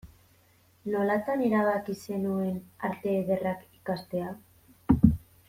Nolatan 0.93 1.43
erabaki 1.49 1.95
zenuen 2.07 2.57
Arte 2.89 3.15
Ederrak 3.19 3.69
ikastea? 3.81 4.35